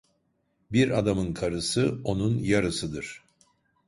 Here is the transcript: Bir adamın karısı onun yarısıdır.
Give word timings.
Bir 0.71 0.89
adamın 0.97 1.33
karısı 1.33 1.99
onun 2.03 2.37
yarısıdır. 2.39 3.23